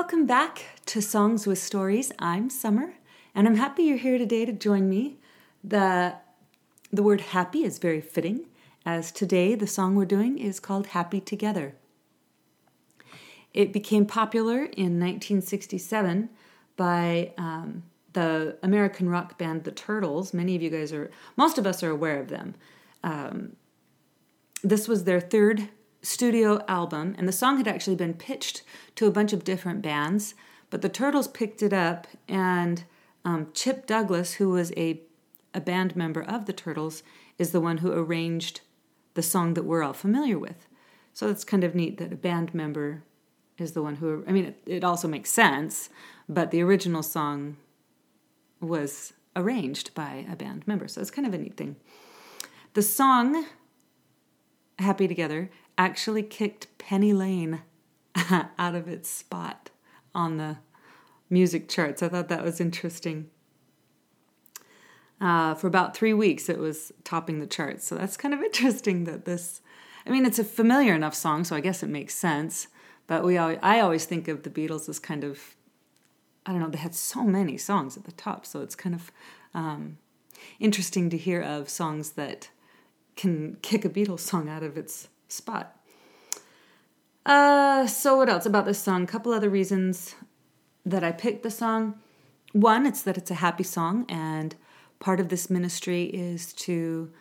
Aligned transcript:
Welcome 0.00 0.26
back 0.26 0.64
to 0.86 1.02
Songs 1.02 1.44
with 1.44 1.58
Stories. 1.58 2.12
I'm 2.20 2.50
Summer, 2.50 2.94
and 3.34 3.48
I'm 3.48 3.56
happy 3.56 3.82
you're 3.82 3.96
here 3.96 4.16
today 4.16 4.44
to 4.44 4.52
join 4.52 4.88
me. 4.88 5.18
The, 5.64 6.14
the 6.92 7.02
word 7.02 7.20
happy 7.20 7.64
is 7.64 7.80
very 7.80 8.00
fitting, 8.00 8.46
as 8.86 9.10
today 9.10 9.56
the 9.56 9.66
song 9.66 9.96
we're 9.96 10.04
doing 10.04 10.38
is 10.38 10.60
called 10.60 10.86
Happy 10.86 11.20
Together. 11.20 11.74
It 13.52 13.72
became 13.72 14.06
popular 14.06 14.58
in 14.58 15.00
1967 15.00 16.30
by 16.76 17.32
um, 17.36 17.82
the 18.12 18.56
American 18.62 19.08
rock 19.08 19.36
band 19.36 19.64
The 19.64 19.72
Turtles. 19.72 20.32
Many 20.32 20.54
of 20.54 20.62
you 20.62 20.70
guys 20.70 20.92
are, 20.92 21.10
most 21.36 21.58
of 21.58 21.66
us 21.66 21.82
are 21.82 21.90
aware 21.90 22.20
of 22.20 22.28
them. 22.28 22.54
Um, 23.02 23.56
this 24.62 24.86
was 24.86 25.02
their 25.02 25.20
third 25.20 25.70
studio 26.08 26.64
album, 26.66 27.14
and 27.18 27.28
the 27.28 27.32
song 27.32 27.58
had 27.58 27.68
actually 27.68 27.96
been 27.96 28.14
pitched 28.14 28.62
to 28.96 29.06
a 29.06 29.10
bunch 29.10 29.32
of 29.32 29.44
different 29.44 29.82
bands, 29.82 30.34
but 30.70 30.82
the 30.82 30.88
Turtles 30.88 31.28
picked 31.28 31.62
it 31.62 31.72
up, 31.72 32.06
and 32.26 32.84
um, 33.24 33.48
Chip 33.52 33.86
Douglas, 33.86 34.34
who 34.34 34.50
was 34.50 34.72
a, 34.76 35.02
a 35.52 35.60
band 35.60 35.94
member 35.94 36.22
of 36.22 36.46
the 36.46 36.52
Turtles, 36.52 37.02
is 37.36 37.52
the 37.52 37.60
one 37.60 37.78
who 37.78 37.92
arranged 37.92 38.62
the 39.14 39.22
song 39.22 39.54
that 39.54 39.64
we're 39.64 39.82
all 39.82 39.92
familiar 39.92 40.38
with. 40.38 40.66
So 41.12 41.26
that's 41.26 41.44
kind 41.44 41.64
of 41.64 41.74
neat 41.74 41.98
that 41.98 42.12
a 42.12 42.16
band 42.16 42.54
member 42.54 43.02
is 43.58 43.72
the 43.72 43.82
one 43.82 43.96
who, 43.96 44.24
I 44.26 44.32
mean, 44.32 44.46
it, 44.46 44.62
it 44.66 44.84
also 44.84 45.08
makes 45.08 45.30
sense, 45.30 45.90
but 46.28 46.50
the 46.50 46.62
original 46.62 47.02
song 47.02 47.56
was 48.60 49.12
arranged 49.36 49.94
by 49.94 50.24
a 50.30 50.36
band 50.36 50.66
member. 50.66 50.88
So 50.88 51.00
it's 51.00 51.10
kind 51.10 51.26
of 51.26 51.34
a 51.34 51.38
neat 51.38 51.56
thing. 51.56 51.76
The 52.74 52.82
song 52.82 53.46
Happy 54.78 55.08
Together 55.08 55.50
actually 55.78 56.24
kicked 56.24 56.66
Penny 56.76 57.12
Lane 57.12 57.62
out 58.58 58.74
of 58.74 58.88
its 58.88 59.08
spot 59.08 59.70
on 60.14 60.36
the 60.36 60.58
music 61.30 61.68
charts. 61.68 62.02
I 62.02 62.08
thought 62.08 62.28
that 62.28 62.44
was 62.44 62.60
interesting. 62.60 63.30
Uh, 65.20 65.54
for 65.54 65.66
about 65.66 65.96
three 65.96 66.12
weeks, 66.12 66.48
it 66.48 66.58
was 66.58 66.92
topping 67.04 67.38
the 67.38 67.46
charts. 67.46 67.86
So 67.86 67.94
that's 67.94 68.16
kind 68.16 68.34
of 68.34 68.42
interesting 68.42 69.04
that 69.04 69.24
this. 69.24 69.60
I 70.06 70.10
mean, 70.10 70.24
it's 70.24 70.38
a 70.38 70.44
familiar 70.44 70.94
enough 70.94 71.14
song, 71.14 71.44
so 71.44 71.54
I 71.54 71.60
guess 71.60 71.82
it 71.82 71.88
makes 71.88 72.14
sense. 72.14 72.68
But 73.06 73.24
we, 73.24 73.38
I 73.38 73.80
always 73.80 74.04
think 74.04 74.28
of 74.28 74.42
the 74.42 74.50
Beatles 74.50 74.88
as 74.88 74.98
kind 74.98 75.24
of, 75.24 75.56
I 76.46 76.52
don't 76.52 76.60
know, 76.60 76.68
they 76.68 76.78
had 76.78 76.94
so 76.94 77.24
many 77.24 77.56
songs 77.56 77.96
at 77.96 78.04
the 78.04 78.12
top, 78.12 78.46
so 78.46 78.60
it's 78.60 78.74
kind 78.74 78.94
of 78.94 79.10
um, 79.54 79.98
interesting 80.60 81.10
to 81.10 81.16
hear 81.16 81.40
of 81.40 81.68
songs 81.68 82.12
that 82.12 82.50
can 83.16 83.56
kick 83.62 83.84
a 83.84 83.88
Beatles 83.88 84.20
song 84.20 84.48
out 84.48 84.62
of 84.62 84.76
its 84.76 85.08
spot. 85.28 85.76
Uh, 87.24 87.86
so 87.86 88.16
what 88.16 88.28
else 88.28 88.46
about 88.46 88.64
this 88.64 88.78
song? 88.78 89.02
A 89.02 89.06
couple 89.06 89.32
other 89.32 89.50
reasons 89.50 90.14
that 90.84 91.04
I 91.04 91.12
picked 91.12 91.42
the 91.42 91.50
song. 91.50 91.98
One, 92.52 92.86
it's 92.86 93.02
that 93.02 93.18
it's 93.18 93.30
a 93.30 93.34
happy 93.34 93.64
song, 93.64 94.06
and 94.08 94.54
part 95.00 95.20
of 95.20 95.28
this 95.28 95.50
ministry 95.50 96.04
is 96.04 96.54
to 96.54 97.12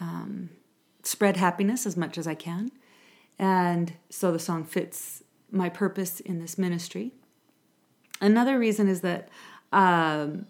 um, 0.00 0.50
spread 1.04 1.36
happiness 1.36 1.86
as 1.86 1.96
much 1.96 2.18
as 2.18 2.26
I 2.26 2.34
can. 2.34 2.72
And 3.38 3.94
so 4.10 4.32
the 4.32 4.38
song 4.38 4.64
fits 4.64 5.22
my 5.50 5.68
purpose 5.68 6.18
in 6.20 6.40
this 6.40 6.58
ministry. 6.58 7.12
Another 8.20 8.58
reason 8.58 8.88
is 8.88 9.00
that 9.02 9.28
um, 9.72 10.46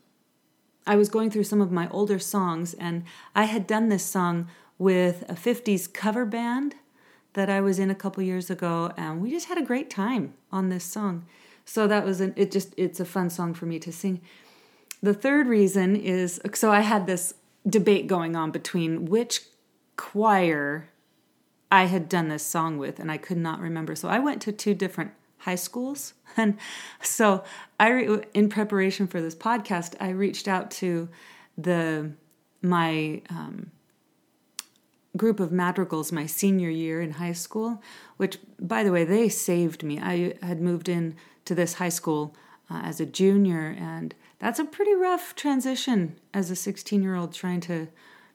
I 0.87 0.97
was 0.97 1.09
going 1.09 1.31
through 1.31 1.45
some 1.45 1.61
of 1.61 1.71
my 1.71 1.89
older 1.91 2.19
songs, 2.19 2.75
and 2.75 3.05
I 3.35 3.45
had 3.45 3.67
done 3.67 3.89
this 3.89 4.05
song 4.05 4.49
with 4.79 5.23
a 5.29 5.35
50s 5.35 5.93
cover 5.93 6.25
band 6.25 6.75
that 7.35 7.49
I 7.49 7.61
was 7.61 7.79
in 7.79 7.91
a 7.91 7.95
couple 7.95 8.23
years 8.23 8.51
ago, 8.51 8.93
and 8.97 9.23
we 9.23 9.31
just 9.31 9.49
had 9.49 9.59
a 9.59 9.63
great 9.63 9.91
time 9.91 10.35
on 10.51 10.69
this 10.69 10.85
song. 10.85 11.27
So 11.65 11.87
that 11.87 12.05
was 12.05 12.21
an, 12.21 12.35
it. 12.37 12.51
Just 12.51 12.75
it's 12.77 13.01
a 13.01 13.05
fun 13.05 13.31
song 13.31 13.55
for 13.55 13.67
me 13.67 13.79
to 13.81 13.93
sing. 13.93 14.21
The 15.03 15.15
third 15.15 15.47
reason 15.47 15.97
is 15.97 16.41
so 16.55 16.71
I 16.71 16.81
had 16.81 17.07
this 17.07 17.35
debate 17.69 18.07
going 18.07 18.37
on 18.37 18.51
between 18.51 19.07
which 19.07 19.43
choir 19.97 20.89
I 21.71 21.85
had 21.85 22.09
done 22.09 22.29
this 22.29 22.45
song 22.45 22.79
with, 22.79 22.99
and 22.99 23.11
I 23.11 23.17
could 23.17 23.39
not 23.39 23.61
remember. 23.61 23.95
So 23.95 24.09
I 24.09 24.19
went 24.19 24.43
to 24.43 24.53
two 24.53 24.75
different 24.75 25.13
high 25.39 25.55
schools, 25.55 26.15
and 26.37 26.59
so 27.03 27.45
I, 27.79 28.23
in 28.35 28.49
preparation 28.49 29.07
for 29.07 29.21
this 29.21 29.35
podcast, 29.35 29.95
I 30.01 30.11
reached 30.11 30.49
out 30.49 30.71
to 30.73 31.09
the 31.57 32.13
my 32.61 33.23
um, 33.29 33.71
group 35.17 35.41
of 35.41 35.53
madrigals 35.53 36.11
my 36.11 36.27
senior 36.27 36.71
year 36.71 37.01
in 37.01 37.13
high 37.13 37.33
school, 37.33 37.83
which, 38.17 38.39
by 38.59 38.83
the 38.83 38.93
way, 38.93 39.05
they 39.05 39.29
saved 39.29 39.83
me. 39.83 40.01
I 40.01 40.35
had 40.45 40.61
moved 40.61 40.89
in 40.89 41.17
to 41.45 41.55
this 41.55 41.75
high 41.75 41.91
school 41.91 42.35
uh, 42.71 42.81
as 42.85 43.01
a 43.01 43.07
junior, 43.07 43.77
and 43.79 44.15
that's 44.39 44.59
a 44.59 44.65
pretty 44.65 44.95
rough 44.95 45.35
transition 45.35 46.17
as 46.33 46.51
a 46.51 46.57
16 46.57 47.03
year 47.03 47.15
old 47.15 47.33
trying 47.33 47.61
to 47.63 47.89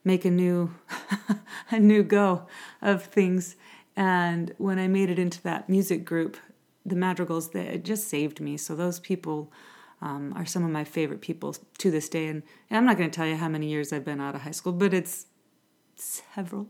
make 0.03 0.23
a 0.23 0.31
new 0.31 0.73
a 1.71 1.79
new 1.79 2.03
go 2.03 2.47
of 2.81 3.03
things. 3.03 3.55
And 3.95 4.53
when 4.57 4.77
i 4.77 4.87
made 4.87 5.09
it 5.09 5.19
into 5.19 5.41
that 5.43 5.67
music 5.67 6.05
group 6.05 6.37
the 6.85 6.95
madrigals 6.95 7.49
they 7.49 7.67
it 7.67 7.83
just 7.83 8.07
saved 8.07 8.39
me. 8.39 8.55
So 8.57 8.75
those 8.75 8.99
people 8.99 9.51
um, 10.01 10.33
are 10.35 10.45
some 10.45 10.63
of 10.63 10.69
my 10.69 10.83
favorite 10.83 11.21
people 11.21 11.55
to 11.79 11.91
this 11.91 12.07
day. 12.07 12.27
And, 12.27 12.43
and 12.69 12.77
i'm 12.77 12.85
not 12.85 12.97
going 12.97 13.09
to 13.09 13.15
tell 13.15 13.27
you 13.27 13.35
how 13.35 13.49
many 13.49 13.67
years 13.67 13.91
i've 13.91 14.05
been 14.05 14.21
out 14.21 14.35
of 14.35 14.41
high 14.41 14.51
school 14.51 14.73
but 14.73 14.93
it's 14.93 15.25
several 15.99 16.67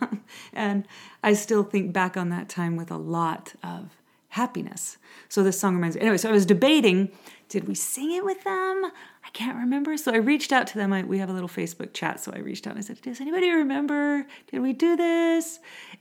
and 0.52 0.86
i 1.22 1.32
still 1.32 1.62
think 1.62 1.92
back 1.92 2.16
on 2.16 2.28
that 2.30 2.48
time 2.48 2.76
with 2.76 2.90
a 2.90 2.96
lot 2.96 3.54
of 3.62 3.90
happiness 4.28 4.96
so 5.28 5.42
this 5.42 5.60
song 5.60 5.74
reminds 5.74 5.96
me 5.96 6.02
anyway 6.02 6.16
so 6.16 6.28
i 6.28 6.32
was 6.32 6.46
debating 6.46 7.10
did 7.52 7.68
we 7.68 7.74
sing 7.74 8.12
it 8.12 8.24
with 8.24 8.42
them? 8.44 8.82
I 8.82 9.28
can't 9.34 9.58
remember. 9.58 9.98
So 9.98 10.10
I 10.10 10.16
reached 10.16 10.52
out 10.52 10.66
to 10.68 10.78
them. 10.78 10.90
I, 10.90 11.02
we 11.02 11.18
have 11.18 11.28
a 11.28 11.34
little 11.34 11.50
Facebook 11.50 11.92
chat. 11.92 12.18
So 12.18 12.32
I 12.34 12.38
reached 12.38 12.66
out 12.66 12.70
and 12.70 12.78
I 12.78 12.82
said, 12.82 13.02
Does 13.02 13.20
anybody 13.20 13.50
remember? 13.50 14.26
Did 14.50 14.60
we 14.60 14.72
do 14.72 14.96
this? 14.96 15.60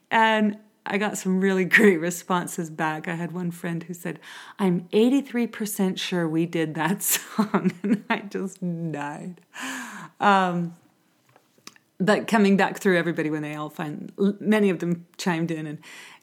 And 0.10 0.58
I 0.86 0.98
got 0.98 1.18
some 1.18 1.42
really 1.42 1.66
great 1.78 1.98
responses 1.98 2.70
back. 2.70 3.10
I 3.10 3.16
had 3.16 3.34
one 3.34 3.52
friend 3.52 3.84
who 3.84 3.94
said, 3.94 4.22
I'm 4.60 4.88
83% 4.94 6.00
sure 6.00 6.26
we 6.26 6.46
did 6.46 6.74
that 6.76 7.04
song. 7.04 7.74
And 7.84 8.06
I 8.10 8.20
just 8.20 8.60
died. 8.94 9.42
Um, 10.22 10.78
but 12.02 12.26
coming 12.28 12.58
back 12.58 12.80
through 12.80 12.98
everybody 12.98 13.30
when 13.30 13.44
they 13.44 13.54
all 13.54 13.70
find, 13.70 14.12
many 14.40 14.72
of 14.72 14.80
them 14.80 15.06
chimed 15.18 15.52
in 15.52 15.68
and 15.68 15.78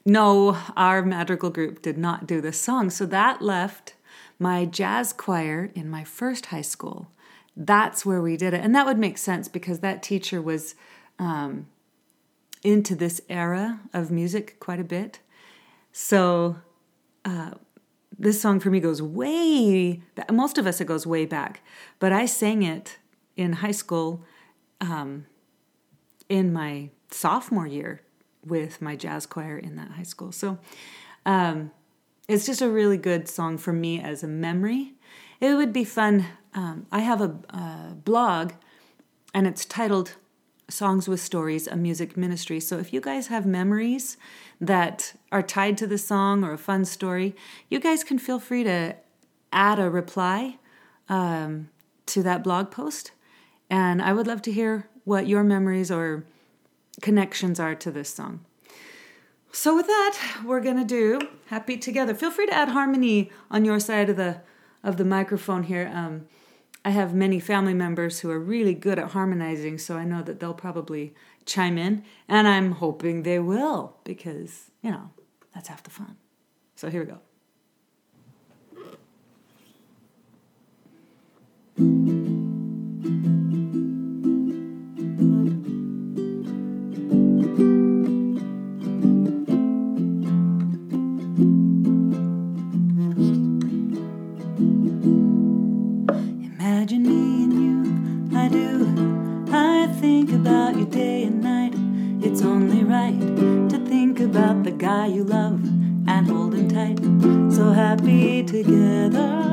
no, 0.05 0.57
our 0.75 1.01
madrigal 1.01 1.49
group 1.49 1.81
did 1.81 1.97
not 1.97 2.27
do 2.27 2.41
this 2.41 2.59
song. 2.59 2.89
So 2.89 3.05
that 3.05 3.41
left 3.41 3.95
my 4.37 4.65
jazz 4.65 5.13
choir 5.13 5.71
in 5.75 5.89
my 5.89 6.03
first 6.03 6.47
high 6.47 6.61
school. 6.61 7.11
That's 7.55 8.05
where 8.05 8.21
we 8.21 8.35
did 8.35 8.53
it. 8.53 8.61
And 8.61 8.75
that 8.75 8.85
would 8.85 8.97
make 8.97 9.17
sense 9.17 9.47
because 9.47 9.79
that 9.79 10.03
teacher 10.03 10.41
was 10.41 10.75
um, 11.17 11.67
into 12.63 12.95
this 12.95 13.21
era 13.29 13.79
of 13.93 14.11
music 14.11 14.59
quite 14.59 14.79
a 14.79 14.85
bit. 14.85 15.19
So 15.91 16.57
uh, 17.23 17.51
this 18.17 18.41
song 18.41 18.59
for 18.59 18.69
me 18.69 18.79
goes 18.79 19.01
way 19.01 20.01
back. 20.15 20.31
Most 20.31 20.57
of 20.57 20.67
us, 20.67 20.81
it 20.81 20.85
goes 20.85 21.07
way 21.07 21.25
back. 21.25 21.61
But 21.99 22.11
I 22.11 22.25
sang 22.25 22.63
it 22.63 22.97
in 23.37 23.53
high 23.53 23.71
school 23.71 24.25
um, 24.81 25.25
in 26.29 26.53
my 26.53 26.89
sophomore 27.11 27.67
year 27.67 28.01
with 28.45 28.81
my 28.81 28.95
jazz 28.95 29.25
choir 29.25 29.57
in 29.57 29.75
that 29.75 29.91
high 29.91 30.03
school. 30.03 30.31
So 30.31 30.59
um, 31.25 31.71
it's 32.27 32.45
just 32.45 32.61
a 32.61 32.69
really 32.69 32.97
good 32.97 33.27
song 33.27 33.57
for 33.57 33.73
me 33.73 33.99
as 33.99 34.23
a 34.23 34.27
memory. 34.27 34.93
It 35.41 35.55
would 35.55 35.73
be 35.73 35.83
fun. 35.83 36.25
Um, 36.53 36.85
I 36.91 36.99
have 36.99 37.21
a, 37.21 37.35
a 37.49 37.95
blog, 37.95 38.53
and 39.33 39.47
it's 39.47 39.65
titled 39.65 40.15
Songs 40.69 41.07
with 41.07 41.19
Stories, 41.19 41.67
a 41.67 41.75
music 41.75 42.15
ministry. 42.15 42.59
So 42.59 42.77
if 42.77 42.93
you 42.93 43.01
guys 43.01 43.27
have 43.27 43.45
memories 43.45 44.17
that 44.61 45.13
are 45.31 45.41
tied 45.41 45.77
to 45.79 45.87
the 45.87 45.97
song 45.97 46.43
or 46.43 46.53
a 46.53 46.57
fun 46.57 46.85
story, 46.85 47.35
you 47.69 47.79
guys 47.79 48.03
can 48.03 48.19
feel 48.19 48.39
free 48.39 48.63
to 48.63 48.95
add 49.51 49.79
a 49.79 49.89
reply 49.89 50.57
um, 51.07 51.69
to 52.05 52.21
that 52.23 52.43
blog 52.43 52.69
post. 52.69 53.11
And 53.69 54.01
I 54.01 54.13
would 54.13 54.27
love 54.27 54.41
to 54.43 54.51
hear 54.51 54.89
what 55.09 55.25
your 55.25 55.43
memories 55.43 55.89
or 55.89 56.23
connections 57.01 57.59
are 57.59 57.73
to 57.73 57.89
this 57.89 58.13
song. 58.13 58.45
So 59.51 59.75
with 59.75 59.87
that, 59.87 60.43
we're 60.45 60.59
gonna 60.59 60.85
do 60.85 61.19
happy 61.47 61.77
together. 61.77 62.13
Feel 62.13 62.29
free 62.29 62.45
to 62.45 62.53
add 62.53 62.69
harmony 62.69 63.31
on 63.49 63.65
your 63.65 63.79
side 63.79 64.11
of 64.11 64.17
the 64.17 64.41
of 64.83 64.97
the 64.97 65.03
microphone 65.03 65.63
here. 65.63 65.91
Um, 65.91 66.27
I 66.85 66.91
have 66.91 67.15
many 67.15 67.39
family 67.39 67.73
members 67.73 68.19
who 68.19 68.29
are 68.29 68.39
really 68.39 68.75
good 68.75 68.99
at 68.99 69.09
harmonizing, 69.09 69.79
so 69.79 69.97
I 69.97 70.05
know 70.05 70.21
that 70.21 70.39
they'll 70.39 70.53
probably 70.53 71.15
chime 71.43 71.79
in, 71.79 72.03
and 72.27 72.47
I'm 72.47 72.73
hoping 72.73 73.23
they 73.23 73.39
will 73.39 73.97
because 74.03 74.69
you 74.83 74.91
know 74.91 75.09
that's 75.55 75.69
half 75.69 75.81
the 75.81 75.89
fun. 75.89 76.17
So 76.75 76.91
here 76.91 77.01
we 77.01 77.07
go. 77.07 77.19
Imagine 96.09 97.03
me 97.03 97.43
and 97.43 97.53
you, 97.53 98.37
I 98.37 98.47
do. 98.47 99.45
I 99.51 99.87
think 99.99 100.31
about 100.31 100.75
you 100.75 100.85
day 100.85 101.23
and 101.23 101.41
night. 101.43 101.75
It's 102.25 102.41
only 102.41 102.83
right 102.83 103.19
to 103.69 103.77
think 103.85 104.19
about 104.19 104.63
the 104.63 104.71
guy 104.71 105.05
you 105.07 105.23
love 105.23 105.63
and 106.07 106.27
hold 106.27 106.55
him 106.55 106.67
tight. 106.67 106.99
So 107.53 107.71
happy 107.71 108.43
together. 108.43 109.45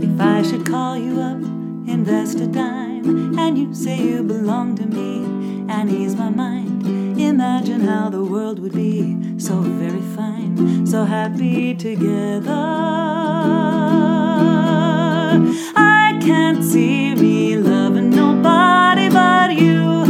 If 0.00 0.20
I 0.20 0.42
should 0.42 0.64
call 0.64 0.96
you 0.96 1.20
up, 1.20 1.42
invest 1.88 2.38
a 2.38 2.46
dime, 2.46 3.36
and 3.38 3.58
you 3.58 3.74
say 3.74 4.00
you 4.00 4.22
belong 4.22 4.76
to 4.76 4.86
me 4.86 5.24
and 5.68 5.90
ease 5.90 6.14
my 6.14 6.30
mind, 6.30 6.86
imagine 7.20 7.80
how 7.80 8.08
the 8.08 8.22
world 8.22 8.60
would 8.60 8.72
be 8.72 9.19
so 9.40 9.54
very 9.60 10.02
fine, 10.14 10.86
so 10.86 11.04
happy 11.04 11.74
together. 11.74 12.50
I 15.74 16.18
can't 16.20 16.62
see 16.62 17.14
me 17.14 17.56
loving 17.56 18.10
nobody 18.10 19.08
but 19.08 19.54
you 19.54 20.04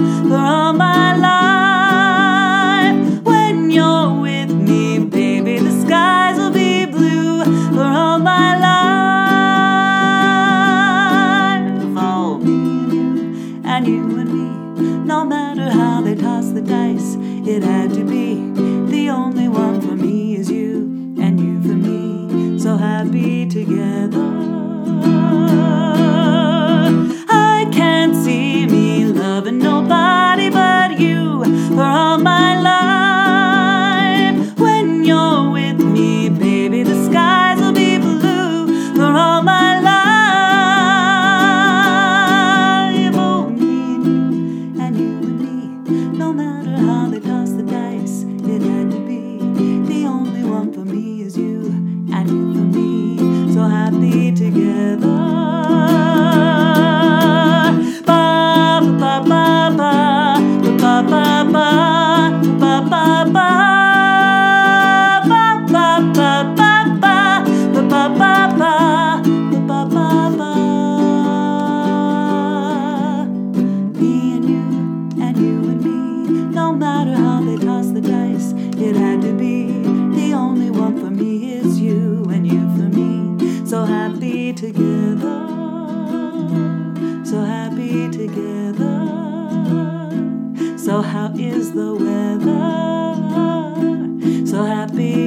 together. 23.70 24.19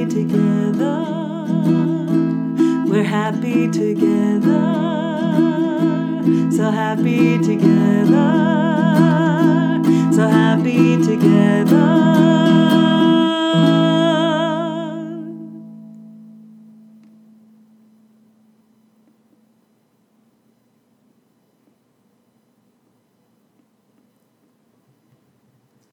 together. 0.04 1.04
We're 2.86 3.02
happy 3.02 3.70
together. 3.70 4.72
So 6.50 6.70
happy 6.70 7.38
together. 7.38 8.30
So 10.12 10.28
happy 10.28 11.02
together. 11.02 11.73